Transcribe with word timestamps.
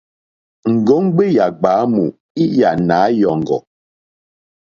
Ŋgombe 0.73 1.25
yà 1.37 1.45
gbàamù 1.59 2.03
lyà 2.57 2.69
Nàanyòŋgò. 2.87 3.57